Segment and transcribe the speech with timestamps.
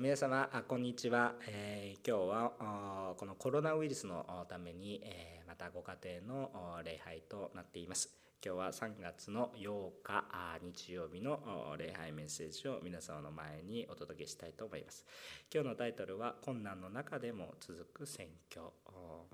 [0.00, 6.50] 皆様こんにちは、えー、今日はこのコロナウイルスのために、えー、またご家庭の
[6.84, 8.08] 礼拝となっています。
[8.44, 10.24] 今日は3月の8日
[10.62, 11.40] 日曜日の
[11.76, 15.04] 礼拝メッセージを皆様の前にお届けしたいと思います。
[15.52, 18.72] 今日のタイトルは困難の中でも続く宣教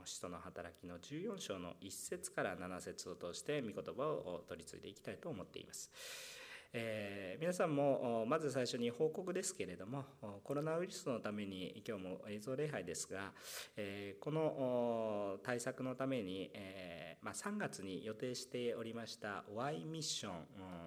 [0.06, 5.90] 使徒の働きの14章の1節から7節を通して御言葉を取り継いでいきたいと思っています。
[6.76, 10.04] えー、皆さんもまず最初に報告ですけれども
[10.42, 13.30] コロナウイルスのために今日も映像礼拝ですが、
[13.76, 20.30] えー、この対策のために、えー、まあ、3月に予定しておりました Y ミッショ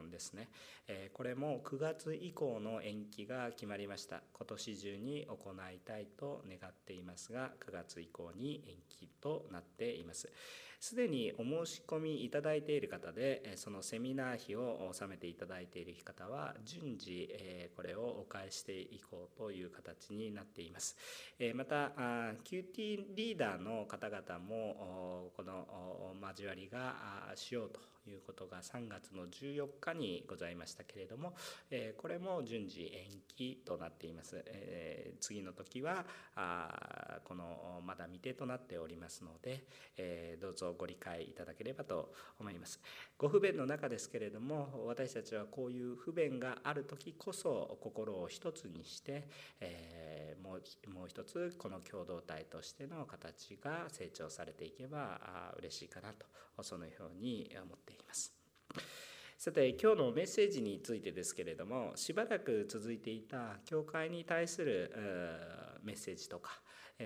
[0.05, 0.50] ンですね、
[0.88, 10.30] えこれも9月以降の延期が決まりました今年中に行いたいと願っていますが9月以降に延期となっています。
[10.80, 17.30] すでにお申し込みいただいている方で、そのセミナー費を納めていただいている方は、順次、
[17.76, 20.95] これをお返していこうという形になっています。
[21.55, 21.90] また、
[22.44, 31.33] QT リーダーの方々も、この交わりがしようということが3月の14日にございましたけれども、
[31.69, 34.44] えこれも順次延期となっています。
[34.45, 36.05] え次の時は
[36.36, 39.64] あこのまだ未定となっておりますので、
[39.97, 42.80] えどうぞご理解いただければと思います。
[43.17, 49.27] ご不便の中ですけれども私たちはこういう不便がある時こそ心を一つにして、
[49.59, 56.25] えもうもう一つこの共同体としての形が成長されていけば嬉しいかなと
[56.64, 57.97] そのように思っています。
[59.38, 64.92] さて今日のメッセージについてですけれどもしばらく続いていた教会に対する
[65.84, 66.59] メッセージとか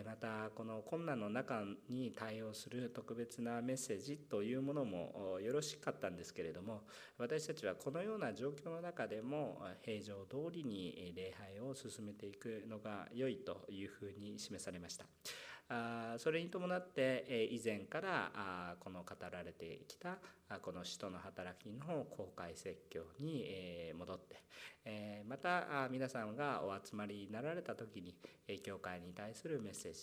[0.05, 6.83] またこの困難の中に対応する特別なメッセージというものもよろしかったんですけれども
[7.17, 15.05] 私たちはこのような状況の中でも平常通りに礼拝を進めていくのが良いというふうに示されました。
[16.17, 20.17] それに伴って以前からこの語られてきた
[20.61, 23.45] この使徒の働きの公開説教に
[23.97, 28.15] 戻ってまた皆さんがお集まりになられた時に
[28.61, 29.99] 教会に対するメッセージ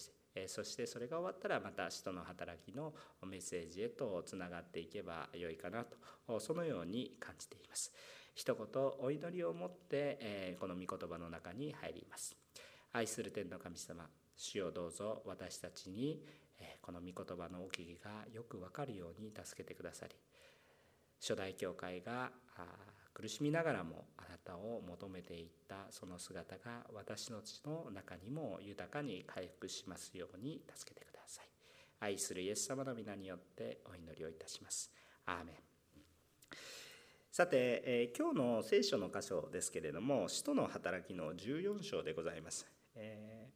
[0.47, 2.95] そしてそれが終わったらまた使徒の働きの
[3.27, 7.93] メッセージへとつながっていけばよいかなとそのように感じています。
[8.35, 12.37] 一言お祈りを持ってこの御言葉の中に入ります。
[12.93, 16.23] 愛する天の神様主をどうぞ私たちに
[16.81, 20.15] この御言葉の奥義がよくわかるように助けてくださり
[21.21, 22.31] 初代教会が
[23.13, 31.49] 苦しみながらもあなたを求めていったその姿が私の血の中にも豊かに回復しますように助けてください。
[32.01, 34.93] 愛するイエス様の皆によってお祈りをいたします。
[35.27, 35.57] アーメン。
[37.33, 43.48] さて、えー、今日の聖書の箇所ですけれども使徒の働きの14章でございます、えー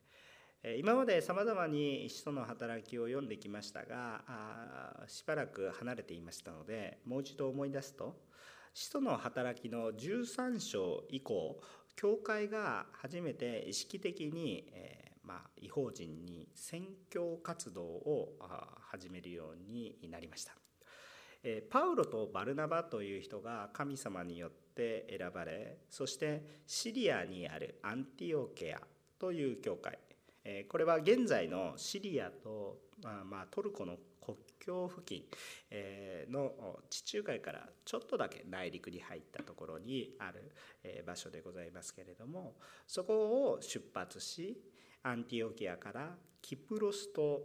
[0.65, 8.15] 今までさまざまに使徒の働きを読んできましたがあしばらく離れていましたのでもう一度思い出すと
[8.73, 11.61] 使徒の働きの13章以降
[11.97, 18.39] 教会が初めて意識的に、えー、まあ、違法人に宣教活動を
[18.89, 20.55] 始めるようになりました。
[21.45, 28.81] えパウロとバルナバという人が神様によって選ばれそしてシリアにあるアンティオケア
[29.19, 29.99] という教会
[30.69, 32.79] これは現在のシリアと、
[33.25, 35.25] ま、トルコの国境付近
[36.31, 40.53] の地中海からちょっとだけ内陸に入ったところにある
[41.07, 42.55] 場所でございますけれども
[42.87, 44.61] そこを出発し
[45.03, 47.41] アンティオキアからキプロス島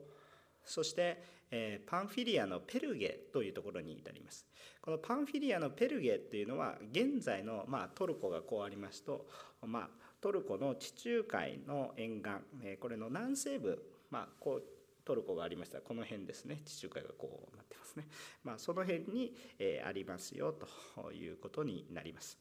[0.66, 1.38] そして
[1.86, 4.46] パンフィリアのペルゲというところに至ります。
[4.82, 9.28] このパンフィリアのペルゲっていうのは現在の、ま、トルコがこうありますと、
[9.66, 9.90] まあ、
[10.22, 14.64] トルコの地中海の沿岸これの南西部、まあ、こう
[15.08, 15.80] トルコがありました。
[15.80, 16.62] この辺ですね。
[16.66, 18.08] 地中海がこうなってますね、
[18.44, 20.54] まあ、その辺に、えありますよ
[20.96, 22.38] ということになります。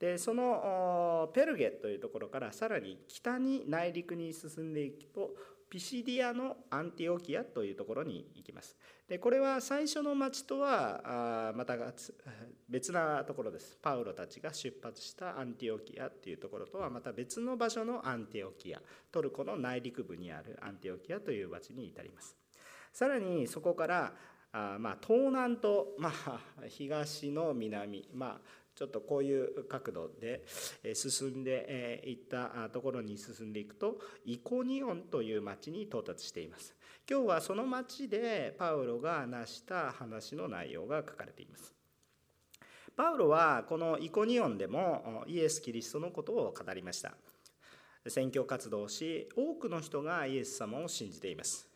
[0.00, 5.34] でそのペルゲというところからさらに北に内陸に進んでいくと
[5.70, 8.76] ピシディアのアンティオキアというところに行きます。
[9.08, 11.76] でこれは最初の町とはまた
[12.68, 13.78] 別なところです。
[13.80, 18.82] パウロたちが出発したアンティオキアっていうところとはまた別の場所のアンティオキア。
[19.12, 22.36] トルコの内陸部にあるアンティオキアという町に至ります。
[22.92, 24.16] さらにそこから
[24.52, 30.44] あまあ東南と、まあ、 東の南、まあ、ちょっとこういう角度で
[30.94, 36.74] 進んでいったところに進んでいくとイコニオンという町に到達しています
[37.10, 41.74] 今日はその町でパウロが成した話の内容が書かれています。
[42.96, 47.14] パウロはこのイコニオンでもイエス・キリストのことを語りました。
[48.08, 51.69] 宣教活動をし多くの人がイエス様を信じています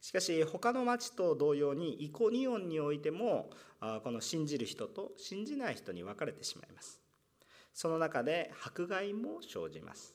[0.00, 3.50] しかし他の町と同様にイコニオンにおいても
[4.02, 7.00] この信じる人と信じない人に分かれてしまいます。
[7.72, 10.14] その中で迫害も生じます。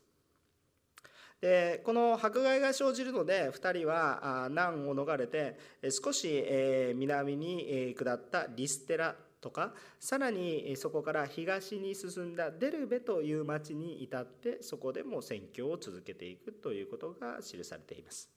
[1.42, 5.58] でこの迫害が生じるので2人は難を逃れて
[5.92, 6.44] 少し
[6.96, 18.35] 南に下ったリステラとかさらにそこから東に進んだデルベという町に至ってそこでも宣教を続けていくということが記されています。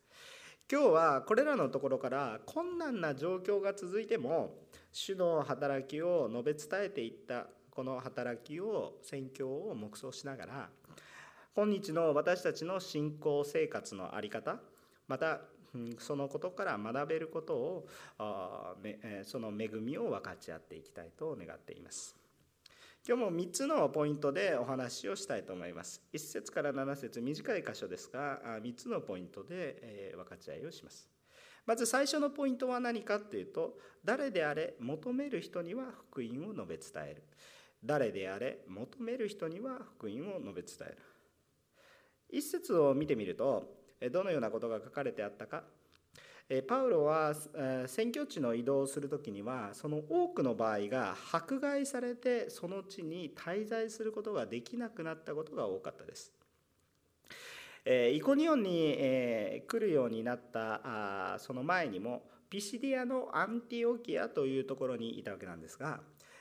[0.70, 4.55] 今日はこれらのところから困難な状況が続いても
[4.93, 10.69] 主の働きを述べ伝えていったこの働きを宣教を黙想しながら
[11.55, 14.58] 今日の私たちの信仰生活の在り方
[15.06, 15.40] また
[15.99, 17.87] そのことから学べることを
[19.25, 22.18] その恵みを分かち合っていきたいと願っています。
[23.06, 26.03] 今日も3つのポイントでお話をしたいと思います。
[26.12, 31.09] 1節から7節短い箇所ですが3つのポイントで分かち合いをします。
[31.65, 37.23] まず最初のポイントは何かというと誰であれ求める人には福音を述べ伝える。
[37.85, 40.99] 誰であれ求める人には福音を述べ伝える。
[42.31, 43.75] 一節を見てみると
[44.12, 45.65] どのようなことが書かれてあったか。
[46.67, 47.35] パウロは
[47.87, 56.33] 宣教地の移動をする時にはその多くの場合が迫害されてその地に滞在することができなくなったことが多かったです。
[57.87, 66.00] イコニオンに来るようになったその前にもピシディアのアンティオキアというところにいたわけなんですが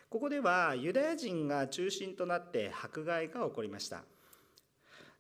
[0.10, 4.04] ここではユダヤ人が中心となって迫害が起こりました。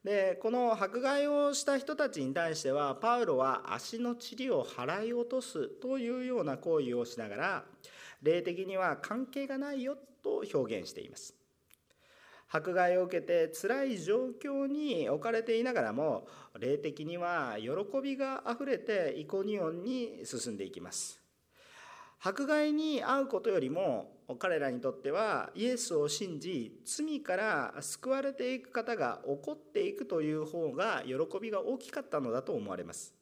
[0.07, 7.65] でこの迫害をした人たちに対してはパウロは足の塵を払い落とすというような行為をしながら
[8.21, 11.35] 霊的には関係がないよと表現しています。
[12.49, 16.25] 迫害を受けて辛い状況に置かれていながらも
[16.57, 17.69] 霊的には喜
[18.01, 21.26] びがあふれてイコニオンに進んでいきます。
[22.19, 33.13] 迫害に遭うことよりも彼らにとってはイエスを信じ罪から救われていく方が起こっていくという方が喜びが大きかったのだと思われます。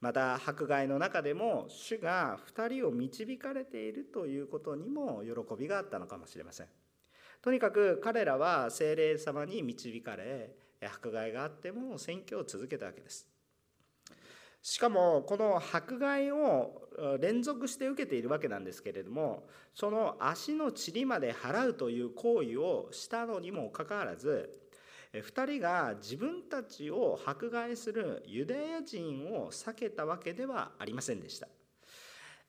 [0.00, 6.66] また迫害の中でも主が2人を導かれているということにも喜びがあったのかもしれません。
[7.42, 13.26] とにかく彼らは精霊様に導かれ迫害があっても宣教を続けたわけです。
[14.66, 16.88] しかもこの迫害を
[17.20, 24.50] 連続して受けているわけなんですけれどもその足の塵まで払うという行為をしたのにもかかわらず
[25.14, 31.46] 2人が自分たちを迫害するユダヤ人を避けたわけではありませんでした。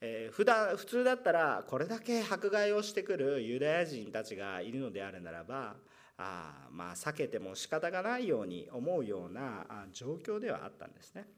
[0.00, 5.76] えー、普段普通だったらこれだけ迫害をしてくるユダヤ人たちがいるのであるならば
[6.16, 11.37] あまあ避けても仕方がないように思うような状況ではあったんですね。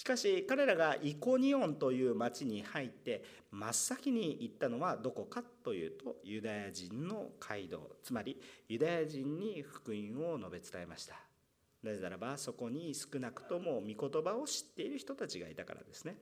[0.00, 11.16] しかし彼らがイコニオンという町に入って真っ先に行ったのはどこかというとユダヤ人の街道つまりユダヤ人に福音を述べ伝えました。
[11.82, 16.16] なぜならばそこに少なくとも御言葉を知っている人たちがいたからですね。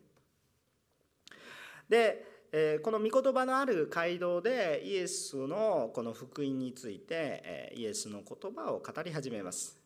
[1.88, 9.77] でこの御言葉のある街道でイエスのこの福音についてイエスの言葉を語り始めます。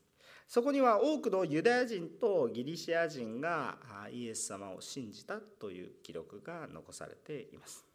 [0.53, 3.79] そこには多くのユダヤ人とギリシア人が
[4.13, 7.87] イエス様を信じたという記録が残されています。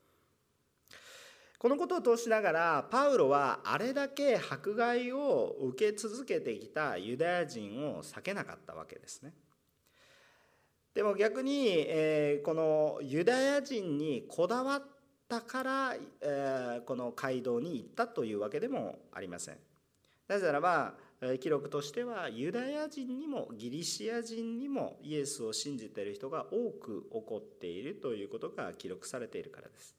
[1.59, 9.35] このことを通しながらパウロはあれだけ迫害を受け続けてきたユダヤ人を避けなかったわけですね。
[10.95, 14.83] でも逆に、えこのユダヤ人にこだわっ
[15.29, 19.57] たから、えこの街道に行ったというわけでもありません。
[20.27, 20.95] なぜならば
[21.39, 29.95] 記録としてはユダヤ人にもギリシア人にもイエスを信じている人が多く起こっているということが記録されているからです。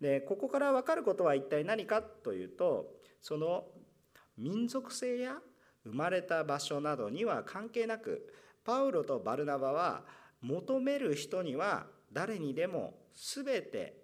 [0.00, 3.66] でここから分かることは一体何かというとその
[4.36, 5.36] 民族性や
[5.84, 8.34] 生まれた場所などには関係なく
[8.64, 10.02] パウロとバルナバは
[10.40, 13.96] 求める人には誰にでも全て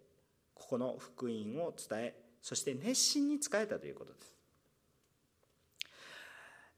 [0.54, 4.39] ここの福音を伝えそして熱心に仕えたということです。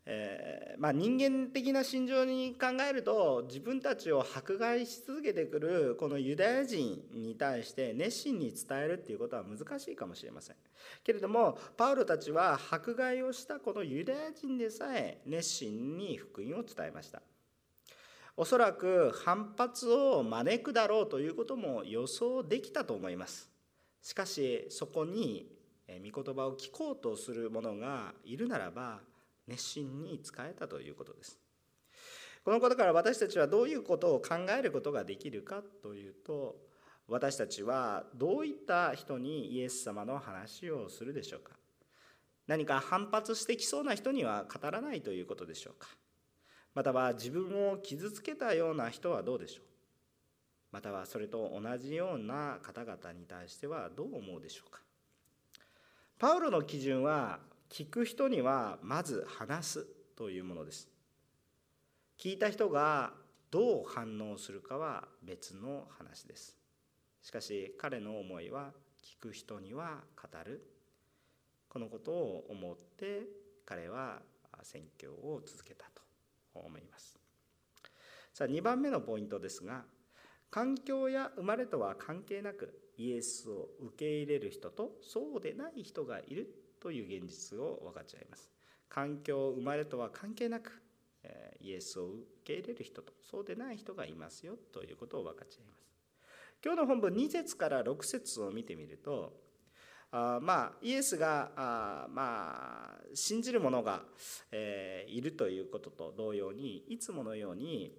[0.05, 10.57] えー、まあ、人間的な心情に考えると自分たちを迫害し続けてくるこのユダヤ人に対して熱心に伝えるっていうことは難しいかもしれません。
[11.05, 17.23] けれどもパウロたちは迫害をしたこのユダヤ人でさえ熱心に福音を伝えました。
[18.37, 23.51] おそらく反発を招くだろうということも予想できたと思います。
[24.01, 25.47] しかしそこに
[25.89, 29.01] 御言葉を聞こうとする者がいるならば
[29.47, 31.39] 熱心に使えたということです。
[32.45, 36.57] このことから私たちはどういうことを考えることができるかというと
[37.07, 41.53] 私たちはどういった人にイエス様の話をするでしょうか。
[42.47, 45.89] 何か反発してきそうな人には語らないということでしょうか。
[46.75, 49.65] または自分を傷つけたような人はどうでしょう。
[50.73, 54.81] またはそれと同じような方々に対してはどう思うでしょうか。
[56.19, 57.41] パウロの基準は
[57.73, 60.91] 聞く人にはまず話すというものです。
[62.19, 63.15] 聞いた人が
[63.51, 66.59] どう反応するかは別の話です。
[67.23, 70.63] しかし彼の思いは聞く人には語る。
[71.71, 73.23] このことを思って
[73.65, 74.21] 彼は
[74.63, 76.03] 宣教を続けたと
[76.55, 77.19] 思います。
[78.35, 79.85] さあ2番目のポイントですが
[80.51, 88.51] 環境や生まれとは関係なくイエスを受け入れる人とそうでない人がいるという現実を分かっちゃいます
[88.89, 90.83] 環境生まれとは関係なく
[91.61, 95.87] イエスを受け入れる人とそうでない人がいますよということを分かっちゃいます
[96.65, 99.33] 今日の本文2節から6節を見てみると
[100.11, 104.03] あまあイエスがあまあ信じる者が、
[104.51, 107.95] え、いるということと同様にいつものように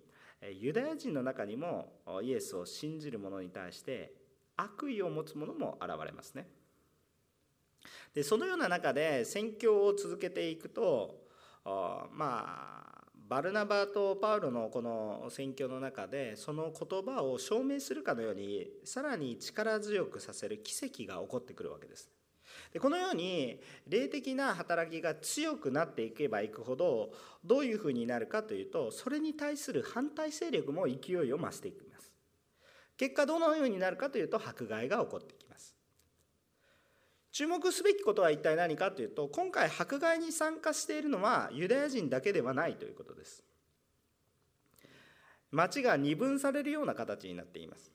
[0.59, 4.13] ユダヤ人の中にもイエスを信じる者に対して
[4.57, 6.47] 悪意を持つ者も現れますね。
[8.13, 11.23] でそのような中で宣教を続けていくと
[11.65, 12.11] ま
[12.89, 22.11] あバルナバとパウロのこの宣教の中でその言葉を証明するかのようにさらに力強くさせる奇跡が起こってくるわけです。
[22.71, 27.11] でこのように霊的な働きが強くなっていけばいくほど
[27.43, 32.11] どういうふうになるかというとそれに対する反対勢力も勢いを増していきます。
[32.97, 35.72] 結果どのようになるかというと迫害が起こってきます。
[37.33, 43.43] 注目すべきことは一体何かというと今回迫害に参加しているのはユダヤ人だけではないということです。
[45.51, 47.91] 町が二分されるような形になっています。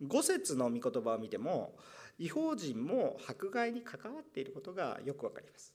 [0.00, 1.76] 五節の御言葉を見ても
[2.18, 5.74] 違法人も迫害に関わっていることがよくわかります。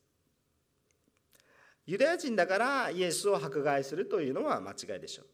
[1.86, 5.25] ユダヤ人だからイエスを迫害するというのは間違いでしょう。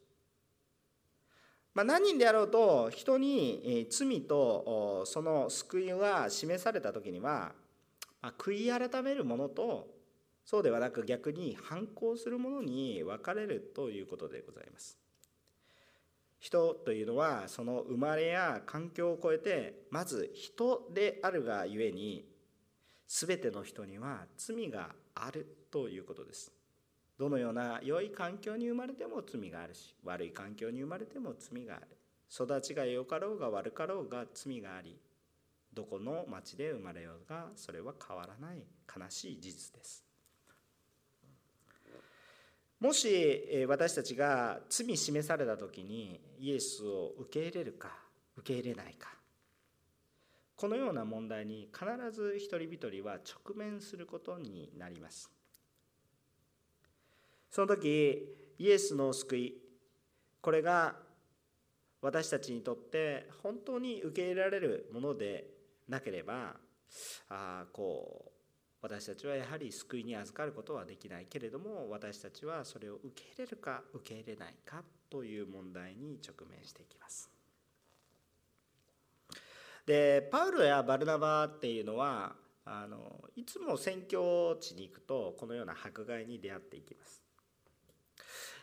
[1.74, 7.52] まあ、何人であろうと人に罪とその救いが示された時には、
[8.38, 9.88] 悔い改めるものと
[10.44, 14.98] そうではなく逆に反抗するものに分かれるということでございます。
[16.40, 22.24] 人というのはその生まれや環境を超えてまず人であるがゆえに
[23.06, 26.50] 全ての人には罪があるということです。
[27.20, 31.86] どのような良い環境に生まれても罪があるし悪い環境に生まれても罪がある。
[32.32, 34.96] 育ちが良かろうが悪かろうが罪があり
[35.74, 38.64] どこの町で生まれようがそれは変わらない。
[38.88, 40.02] 悲しい事実です。
[42.80, 47.90] もし私たちが罪示された時にイエスを受け入れるか
[48.38, 49.10] 受け入れないか。
[50.56, 55.30] このような問題に必ず一人一人は直面することになります。
[57.50, 59.54] その時イエスの救い
[60.40, 60.96] これが
[62.00, 65.46] 私たちにとって本当に受け入れられるもので
[65.88, 66.56] なければ
[67.28, 68.30] あこう
[68.82, 77.30] 私たちはやはり救いに預かることはできないけれども私たちはそれを受け入れるか受け入れないかという問題に直面していきます。
[79.84, 87.19] でパウロやバルナバっていうのはあのいつも宣教地に行くとこのような迫害に出会っていきます。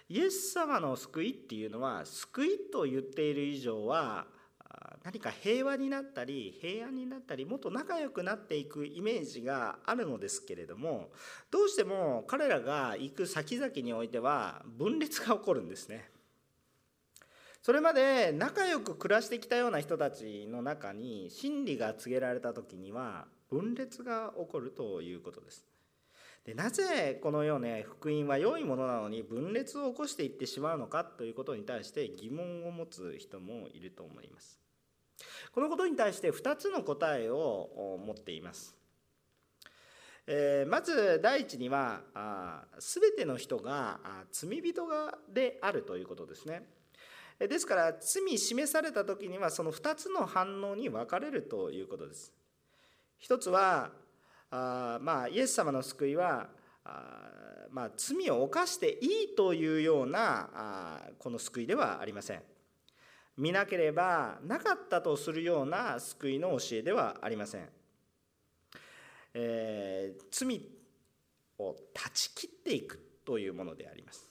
[0.09, 4.25] イエス様の救いっていうのは救いと言っている以上は
[5.03, 11.09] 何か平和になったり平安になったりもっと仲良くなっていくイメージがあるのですけれども
[11.49, 16.09] どうしても彼らが行く先々においては分裂が起こるんですね。
[17.61, 25.65] それまで仲良く暮らしてきたような人たちの中に真理が告げられた時には分裂が起こるということです。
[26.47, 34.57] でなぜこのような福音は良いものなのに分裂を起こしていってしまうのかということに対して疑問を持つ人もいると思います。
[35.53, 38.73] このことに対して2つの答えを持っています。
[40.25, 43.99] えまず第一には全ての人が
[44.31, 46.63] 罪人がであるということですね。
[47.39, 52.31] ですから罪示された時にはその2つの反応に分かれるということです。
[53.17, 53.91] 一つは
[54.51, 56.49] あまあイエス様の救いは
[56.85, 57.31] あ
[57.69, 62.41] まあ、罪を犯していいというようなあこの救いではありません。
[63.37, 67.69] 見なければなかったとするような救いの教えではありません、
[69.35, 70.59] えー、罪
[71.59, 74.27] を断ち切っていくというものであります。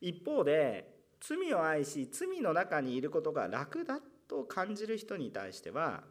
[0.00, 6.02] 一方で罪を愛し罪の中にいることが楽だと感じる人に対しては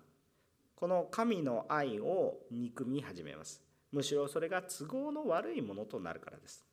[0.81, 3.61] この神の愛を憎み始めます。
[3.91, 6.65] むしろそれが都合の悪いものとなるからです。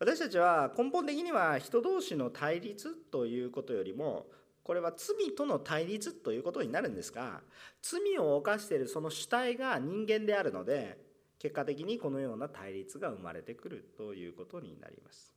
[0.00, 4.26] 私たちは根本的には人同士の対立ということよりも
[4.64, 7.40] これは罪との対立ということになるんですが
[7.80, 10.98] 罪を犯しているその主体が人間であるので
[11.38, 15.35] 結果的にこのような対立が生まれてくるということになります。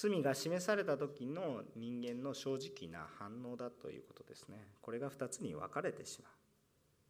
[0.00, 4.68] 罪が示された時の人間の正直な反応だということですね。
[4.80, 6.32] これが2つに分かれてしまう。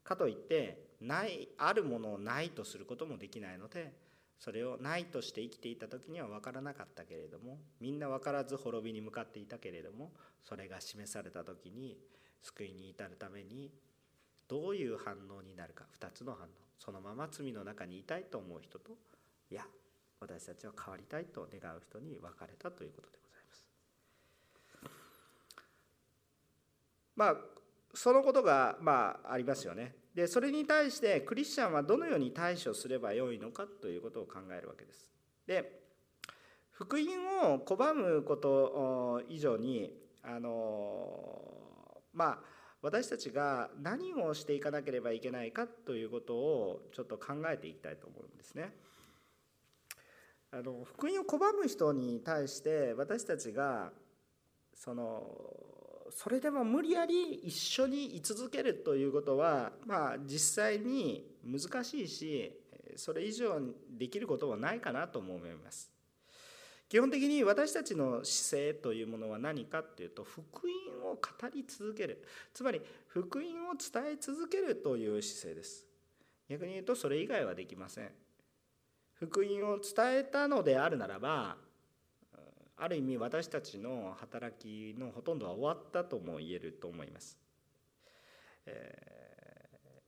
[0.09, 3.92] かといってないあるものをないとすることもできないので
[4.38, 10.11] それをないとして生きていた時には分からなかったけれどもみんな分からず滅びに向かっていたけれども
[10.42, 11.99] それが示された時に
[12.40, 13.71] 救いに至るために
[14.49, 15.85] どういう反応になるか。
[16.00, 16.49] 2つの反応。
[16.78, 18.92] そのまま罪の中にいたいと思う人と
[19.50, 19.66] いや
[20.20, 23.64] 私たちは変わりたいと願う人に分かれたということでございます。
[27.16, 27.37] まあ
[27.94, 29.94] そのことがまあありますよね。
[30.14, 35.10] でそれに対してクリスチャンはどのように対処すればよいのかということを考えるわけです。
[35.46, 35.80] で
[36.72, 42.38] 福音を拒むこと以上にあのまあ
[42.82, 48.72] 私たちが何をしていかなければいけないかということをちょっと考えていきたいと思うんですね。
[50.50, 53.92] あの福音を拒む人に対して私たちが
[54.74, 55.22] その
[56.10, 62.58] それでも無理やり一緒に居続けるということはまあ実際に難しいし
[62.96, 65.90] それ以上できることはないかなとも思います。
[66.88, 70.66] 基本的に私たちの姿勢というものは何かっていうと福
[71.02, 71.20] 音を語
[71.54, 72.24] り続ける。
[72.54, 75.86] つまり福音を伝え続けるという姿勢です。
[76.48, 78.10] 逆に言うとそれ以外はできません。
[79.20, 81.56] 福音を伝えたのであるならば
[82.76, 87.37] ある意味私たちの働きのほとんどは終わったとも言えると思います。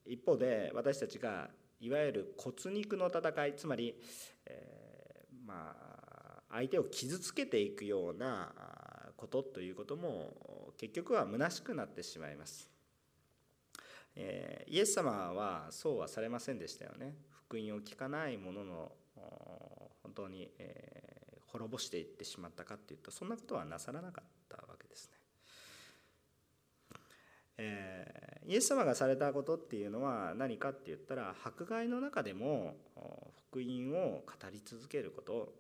[0.07, 3.95] 一方で私たちがいわゆる骨肉の戦いつまり、
[4.47, 8.53] えー、まあ相手を傷つけていくような
[9.17, 12.71] ことということも結局は虚しくなってしまいます。
[14.15, 17.17] えー、イエス様はそうはされませんでしたよね。
[17.31, 18.93] 福音を聞かない者の
[20.03, 25.17] 本当に、えー、滅ぼしていってしまったかっていうとそんなことはなさらなかったわけですね。
[27.63, 32.77] えー、イエス様がされたことっていうのは何かって言ったら迫害の中でも
[33.51, 35.53] 福音を語り続けること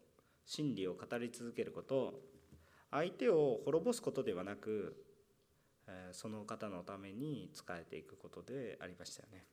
[0.47, 2.15] 真理を語り続けること
[2.91, 4.97] 相手を滅ぼすことではなく
[6.13, 9.45] その方のために仕えていくことでありましたよね。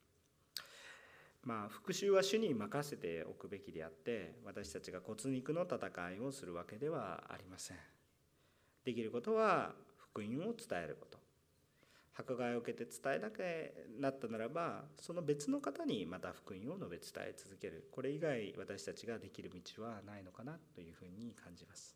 [1.47, 5.77] まあ、復讐は主に任せておくべきであって私たちが骨肉の戦
[6.11, 7.77] いをするわけではありません。
[8.83, 11.17] できることは福音を伝えること。
[12.19, 17.87] 迫害を受けて伝えなけなったならばその別の方にまた福音を述べ伝え続ける。
[17.93, 21.95] これ以外私たちができる道はないのかなというふうに感じます。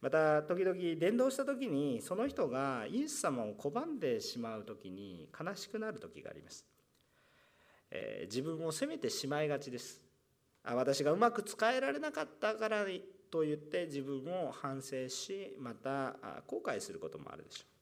[0.00, 6.71] また時々伝道した時にその人がイエス様を拒んでしまう時に悲しくなる時があります。
[7.94, 10.00] えー、自分を責めてしまいがちです。
[10.64, 12.86] あ私がうまく使えられなかったから
[13.30, 17.72] と言って自分を反省しまた後悔することもあるでしょう。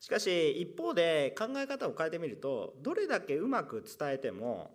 [0.00, 4.70] しかし一方で考え方を変えてみるとどれだけうまく伝えても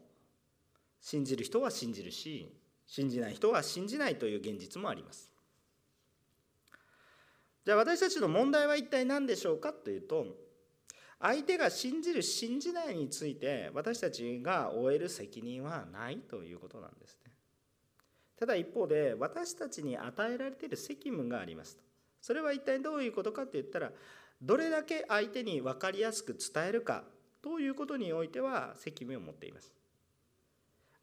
[1.00, 2.52] 信じる人は信じるし
[2.88, 5.32] 信じない人は信じないという現実もあります。
[7.64, 10.49] じゃあ私たちの問題は一体何でしょうかというと
[11.22, 17.32] 相手が信じる信じないについて私たちが負える責任はないということなんですね。
[18.38, 21.84] ただ一方で私たちに与えられている責務がありますと。
[22.22, 23.92] それは一体どういうことかって言ったら
[24.42, 27.04] どれだけ相手に分かりやすく伝えるか
[27.42, 29.74] ということにおいては責務を持っています。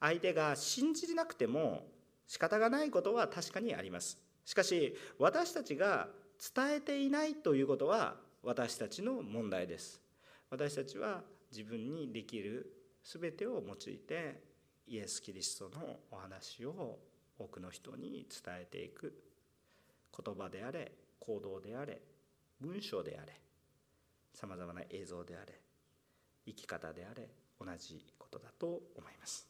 [0.00, 1.87] 相手が信じなくても
[2.26, 4.18] 仕方がないことは確かにあります。
[4.46, 6.09] しかし私たちが
[6.55, 10.05] 伝えていないということは私たちの問題です。
[10.50, 12.72] 私たちは自分にできる
[13.04, 14.42] 全てを用いて
[14.88, 16.98] イエス・キリストのお話を
[17.38, 19.12] 多くの人に伝えていく
[20.24, 22.00] 言葉であれ行動であれ
[22.61, 23.40] 文章であれ
[24.32, 25.61] さまざまな映像であれ
[26.46, 27.28] 生き方であれ
[27.61, 29.46] 同じことだと思います。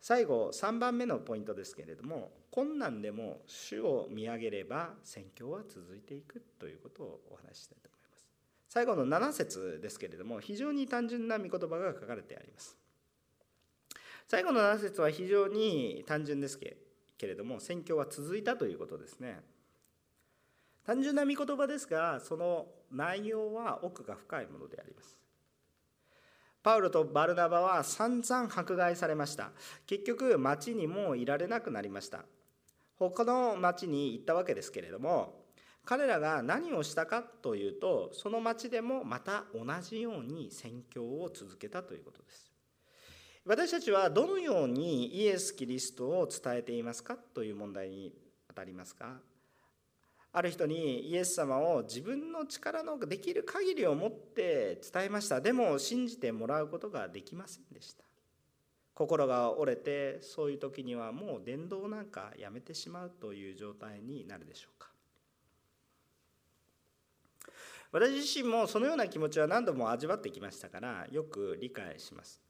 [0.00, 8.01] 最後3番目のポイントですけれども困難でも主を見上げれば宣教は続いていくということをお話ししたいと思います。
[8.72, 12.74] 最後の7節ですけれども非常に単純な御言葉が書かれてあります。
[14.26, 19.42] 最後の7節は非常に単純ですけれども宣教は続いたということですね。
[20.86, 25.18] 単純な御言葉ですがその内容は奥が深いものであります。
[26.62, 29.50] パウロとバルナバは散々迫害されました。
[29.86, 32.24] 結局町にもいられなくなりました。
[32.96, 35.41] 他の町に行ったわけですけれども
[35.84, 42.52] 彼らが何をしたかというとその町でもまた同じように宣教を続けたということです。
[43.44, 48.12] 私たちはどのようにイエス・キリストを伝えていますかという問題に
[48.46, 49.16] 当たりますか？
[50.32, 55.40] ある人にイエス様を自分の力のできる限りを持って伝えました。
[55.40, 58.04] でも信じてもらうことができませんでした。
[58.94, 64.91] 心が折れてそういう時にはもう伝道なんかやめてしまうという状態になるでしょうか？
[67.92, 72.40] 私自身もそのような気持ちは何度も味わってきましたからよく理解します。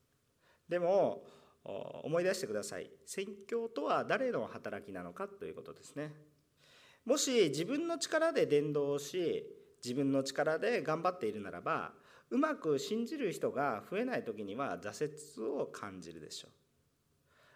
[0.69, 1.25] でも
[1.65, 2.91] 思い出してください。
[3.05, 6.13] 宣教とは誰の働きなのかということですね。
[7.05, 9.45] もし自分の力で伝道をし
[9.85, 11.93] 自分の力で頑張っているならば
[12.31, 16.51] うまく信じる人が増えない時には挫折を感じるでしょう。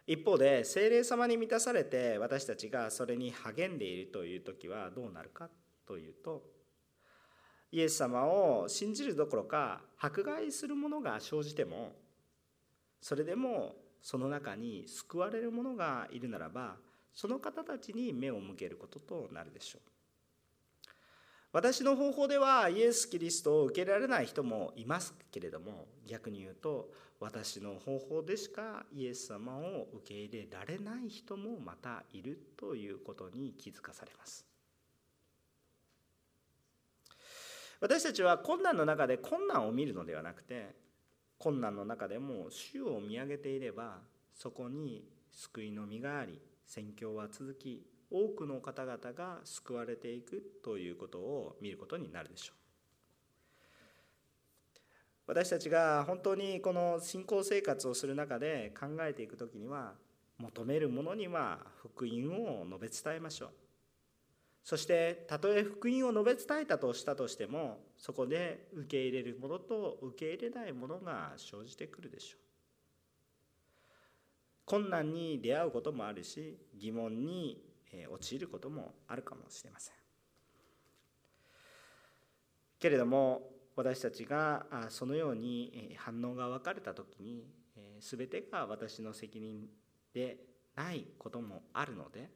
[0.09, 5.49] 一方で精霊様に満たされて私たちがそれに励んでいるという時はどうなるか
[5.87, 6.56] というと
[7.77, 11.93] イエス様を信じるどころか迫害するものが生じても
[13.03, 16.77] それでもその中に救われる者がいるならば
[17.12, 19.83] その方たちに目を向けることとなるでしょう。
[21.53, 26.89] 私の方法ではイエス・キリストを受けられない人もいますけれども逆に言うと
[27.21, 34.56] 私の方法でしかイエス様を受け入れられない人もまたいるということに気づかされます。
[37.81, 40.75] 私たちは困難の中で困難を見るのではなくて
[41.39, 43.99] 困難の中でも主を見上げていれば
[44.33, 52.57] そこに救いの実があり宣教は続き多くの方々が救われていくということを見ることになるでしょう。
[55.27, 59.95] 私たちが本当にこの信仰生活をする中で考えていく時には
[60.39, 63.65] 求めるものには福音を述べ伝えましょう。
[64.66, 72.40] そしてたとえ福音を述べ伝えたとしたとしてもそこで受け入れるものと受け入れないものが生じてくるでしょう。
[74.64, 77.62] 困難に出会うこともあるし疑問に
[78.11, 79.94] 陥ることもあるかもしれません。
[82.81, 87.46] けれども私たちがそのように反応が分かれた時に
[88.00, 89.68] 全てが私の責任
[90.12, 90.38] で
[90.74, 92.29] ないこともあるので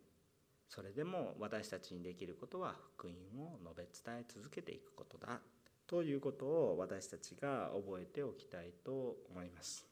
[0.71, 5.41] それでも私たちにできることは福音を述べ伝え続けていくことだ
[5.89, 9.85] ということを私たちが覚えておきたいと思います。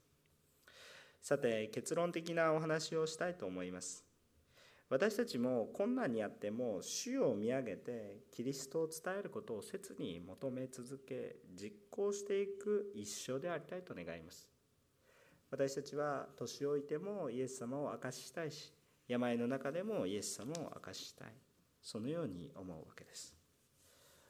[1.20, 4.04] さて結論的なお話をしたいと思います。
[4.88, 14.48] 私たちも困難にあっても主を見上げてキリストを伝えることを切に求め続け実行していく一生でありたいと願います。
[15.50, 18.72] 私たちは年老いてもイエス様を明かししたいし
[19.08, 21.28] 病の中でもイエス様を明かししたい。
[21.82, 23.34] そのように思うわけです。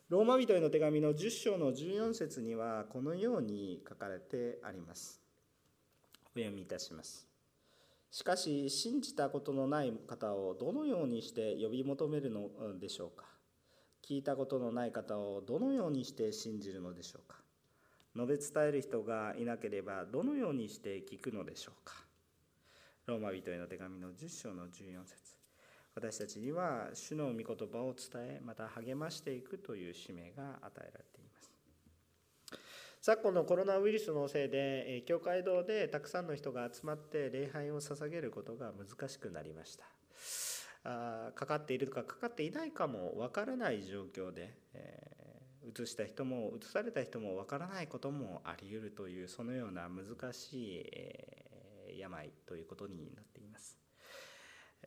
[0.08, 5.20] ローマ人への手紙の10章の14節にはこのように書かれてあります。
[6.34, 7.28] お読みいたします。
[8.10, 13.26] しかし信じたことのない方をどのようにして呼び求めるのでしょうか。
[14.02, 17.36] 聞いたことのない方をどのようにして信じるのでしょうか。
[18.16, 22.07] 述べ伝える人がいなければどのようにして聞くのでしょうか。
[23.08, 25.16] ローマ人への手紙の10章の14節。
[25.94, 31.50] 私たちには主の御言葉を伝えまた励ましていくという使命が与えられています。
[33.00, 39.86] 昨今のコロナウイルスのせいで教会堂でたくさんの人が集まって礼拝を捧げることが難しくなりました。
[40.84, 51.47] あかかっているかかかっていないかもわからない状況で、えー、移した人も移された人もわからないこともあり得るというそのような難しい、えー、
[51.98, 53.76] 病ということになっています、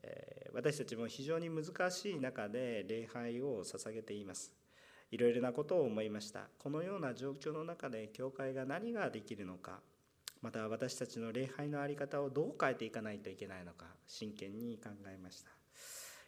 [0.03, 4.53] え、私たちも非常に難しい中で礼拝を捧げています。
[5.11, 6.47] いろいろなことを思いました。
[6.57, 9.81] このような状況の中で教会が何ができるのか
[10.41, 15.51] また私たちの礼拝の在り方をどう変えていかないといけないのか真剣に考えました。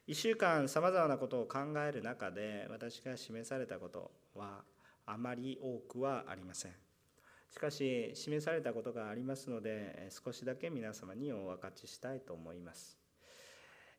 [0.07, 4.63] 1週間さまざまなことを考える中で私が示されたことは
[5.05, 6.73] あまり多くはありません。
[7.53, 12.97] しかし示されたことがありますので少しだけ皆様にお分かちしたいと思います、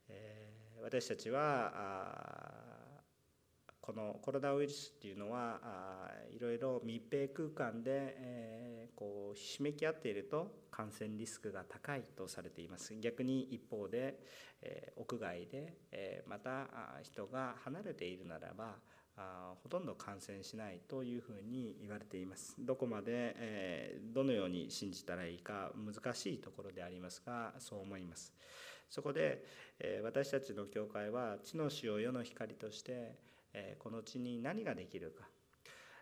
[0.09, 1.73] えー、私たちは
[3.81, 12.93] このコロナウイルスっていうのはあいろいろ密閉空間で、えー、こうひしめき合っていると感染リスクが高いとされています。
[12.97, 14.19] 逆に一方で、
[14.63, 16.67] えー、屋外で、えー、また
[17.03, 18.79] 人が離れているならば
[19.17, 22.57] あほとんど感染しないというふうに言われています。
[22.59, 28.33] どこまで、えー、どのように信じたらいいか難しいところでありますがそう思います。
[28.91, 29.45] そこで、
[29.79, 33.15] えー、私たちの教会は地の塩世の光として
[33.55, 35.25] えこの地に何ができるか、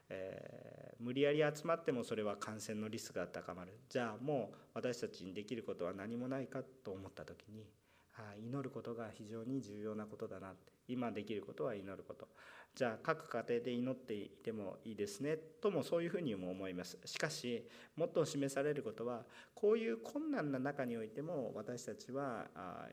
[0.08, 3.78] え、無理やり集まってもそれは感染のリスクが高まる。
[3.88, 7.66] じゃあもう私たちにできることは何もないかと思った時に
[8.14, 10.72] あ祈ることが非常に重要なことだなって。
[10.88, 12.28] 今できることは祈ること。
[12.74, 16.98] じゃあ各家庭で祈っていてもいいですねともそういうふうにも思います。
[17.04, 22.46] しかしもっと示されることはこういう困難な中においても私たちは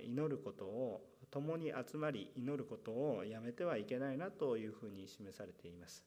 [0.03, 6.03] 祈ることを共に集まり祈ることをやめてはいけないなというふうに示されています。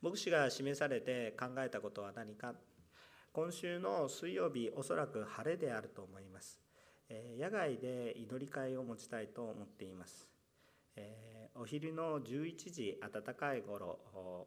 [0.00, 2.54] 牧師が示されて考えたことは何か。
[3.32, 6.58] 今週の水曜日おそらく晴れであると思います。
[7.38, 10.26] 野外で祈り会を持ちたいと思っています。
[11.58, 13.98] お昼の11時暖かい頃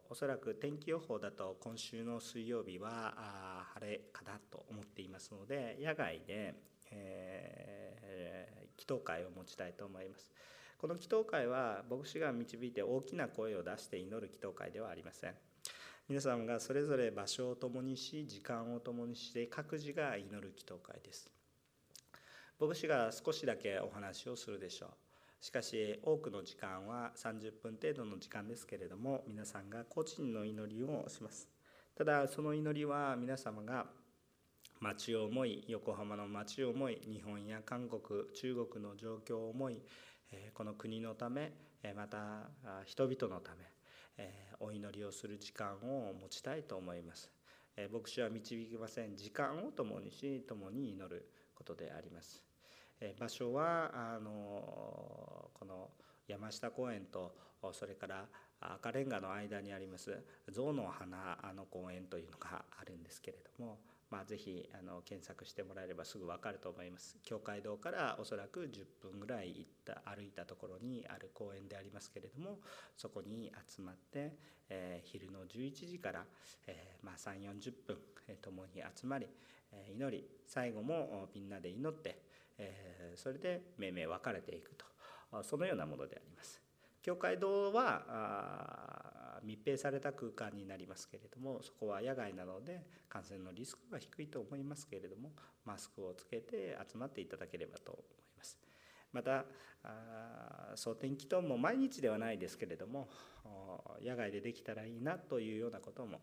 [0.08, 6.54] おそらく天気予報だと今週の水曜日は晴れかなと思っていますので野外で、
[6.92, 10.30] え祈祷会を持ちたいと思います。
[10.78, 15.34] この祈祷会は牧師が導いて大きな声を出して祈る祈祷会ではありません。
[16.08, 21.28] 皆さんがそれぞれ場所を共にし時間を共にして各自が祈る祈祷会です。
[22.60, 25.09] 牧師が少しだけお話をするでしょう。
[25.40, 31.48] しかし多くの時間は30分程度の時間ですけれども皆さんが個人の祈りをします。
[31.96, 33.86] ただその祈りは皆様が
[34.80, 38.00] 町を思い横浜の町を思い日本や韓国
[38.34, 39.82] 中国の状況を思い
[40.54, 41.52] この国のため
[41.96, 42.50] また
[42.84, 43.70] 人々のため
[44.60, 47.30] お祈りをする時間を持ちたいと思います。
[47.92, 49.16] 牧師は導きません。
[49.16, 52.49] 時間を共にし共に祈ることであります。
[53.18, 55.90] 場所はあのこの
[56.26, 57.34] 山下公園と
[57.72, 58.26] それから
[58.60, 63.78] 赤レンガの間にあります象の花の公園というのがあるんですけれども
[64.10, 67.16] まあ、ぜひあの検索してもらえればすぐ分かると思います。
[67.22, 72.58] 教会堂からおそらく10分ぐらい行った歩いたところにある公園でありますけれども
[72.96, 74.34] そこに集まって、
[74.68, 76.24] えー、昼の11時から、
[76.66, 79.28] えー、まあ、3 4 0分、えー、共に集まり、
[79.72, 82.20] えー、祈り最後もみんなで祈って、
[82.60, 84.84] えそれで命名分かれていくと
[85.42, 86.60] そのようなものであります。
[87.02, 95.30] 教会堂は密閉された空間になりますけれどもそこは野外なので感染のリスクが低いと思いますけれども
[95.64, 98.04] マスクをつけて集まっていただければと思い
[98.36, 98.58] ます。
[99.12, 99.44] また
[100.76, 103.08] 蒼天祈祷も毎日ではないですけれども
[104.02, 106.20] 野外でできたらいいなというようなことも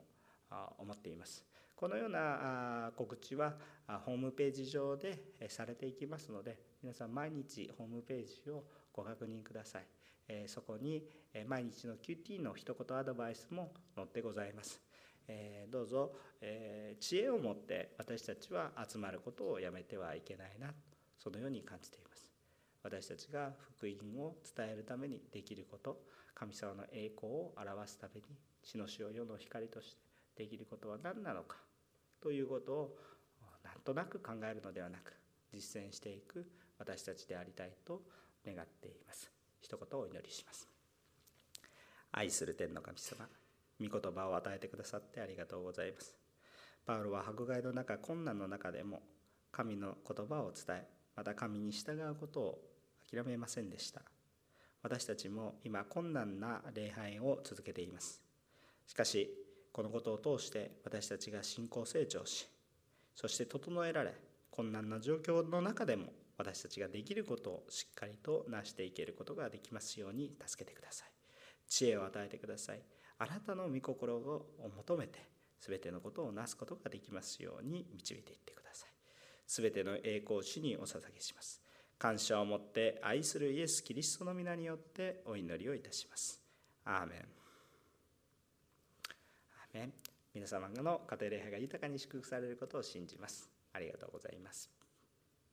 [0.78, 1.44] 思っています。
[1.78, 3.54] このような告知は
[4.06, 9.86] ホームページ上でされていきますので皆さん毎日ホームページをご確認ください。
[10.48, 11.04] そこに
[11.46, 14.82] 毎日の QT の一言アドバイスも載ってございます。
[15.70, 16.16] どうぞ
[17.00, 20.74] 知恵を持って私たちは集まることをやめてはいけないな
[21.20, 22.32] そのように感じています。
[22.82, 26.02] 私たちが福音を伝えるためにできること
[26.34, 28.24] 神様の栄光を表すために
[28.64, 31.58] 地の塩世の光としてできることは何なのか
[32.22, 32.98] ということを
[33.64, 35.14] なんとなく考えるのではなく
[35.54, 36.46] 実践していく
[36.80, 38.02] 私たちでありたいと
[38.46, 39.32] 願っています。
[39.62, 40.68] 一言お祈りします。
[42.12, 43.28] 愛する天の神様
[43.80, 46.16] 御言葉を与えてくださってありがとうございます。
[46.86, 49.02] パウロは迫害の中困難の中でも
[49.52, 52.60] 神の言葉を伝えまた神に従うことを
[53.12, 54.02] 諦めませんでした。
[54.84, 58.22] 私たちも今困難な礼拝を続けています。
[58.86, 59.30] しかし
[59.72, 62.48] このことを通して私たちが信仰成長し
[63.16, 64.14] そして整えられ
[64.52, 71.10] 困難な状況の中でも私たちができることをしっかりと成していけることができますように助けてください。
[71.68, 72.82] 知恵を与えてください。
[73.20, 75.20] あなたの御心を求めて
[75.60, 78.90] 全てのことをなすことができますように導いていってください。
[79.48, 81.62] 全ての栄光主にお捧げします。
[81.98, 86.40] 感謝を持って愛するイエス・キリストの皆によってお祈りをいたします。
[86.86, 87.47] アーメン。
[89.78, 89.92] ね。
[90.34, 93.50] 皆様の家庭礼拝が豊かに祝福されることを信じます。
[93.74, 94.87] ありがとうございます。